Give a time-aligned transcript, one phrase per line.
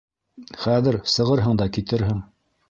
[0.63, 2.25] Хәҙер сығырһың да китерһең.